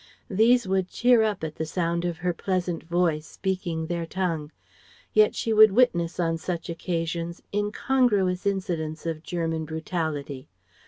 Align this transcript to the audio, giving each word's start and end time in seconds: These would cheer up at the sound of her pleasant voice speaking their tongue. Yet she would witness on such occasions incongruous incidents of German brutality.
These 0.31 0.67
would 0.67 0.87
cheer 0.89 1.21
up 1.21 1.43
at 1.43 1.57
the 1.57 1.65
sound 1.67 2.05
of 2.05 2.17
her 2.25 2.33
pleasant 2.33 2.81
voice 2.85 3.27
speaking 3.27 3.85
their 3.85 4.07
tongue. 4.07 4.51
Yet 5.13 5.35
she 5.35 5.53
would 5.53 5.73
witness 5.73 6.19
on 6.19 6.39
such 6.39 6.71
occasions 6.71 7.43
incongruous 7.53 8.47
incidents 8.47 9.05
of 9.05 9.21
German 9.21 9.63
brutality. 9.65 10.49